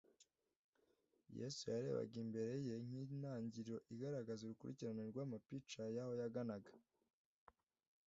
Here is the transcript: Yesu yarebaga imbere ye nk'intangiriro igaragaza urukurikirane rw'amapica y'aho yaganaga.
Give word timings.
Yesu 1.39 1.61
yarebaga 1.73 2.15
imbere 2.23 2.53
ye 2.67 2.75
nk'intangiriro 2.85 3.77
igaragaza 3.93 4.41
urukurikirane 4.43 5.01
rw'amapica 5.11 5.81
y'aho 5.95 6.13
yaganaga. 6.21 6.71